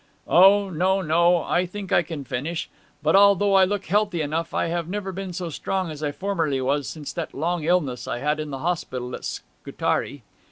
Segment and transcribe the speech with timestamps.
[0.27, 2.67] 'O no, no, I think I can finish.
[3.03, 6.59] But although I look healthy enough I have never been so strong as I formerly
[6.59, 10.23] was, since that long illness I had in the hospital at Scutari.'